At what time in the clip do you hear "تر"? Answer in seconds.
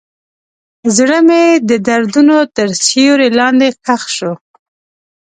2.55-2.67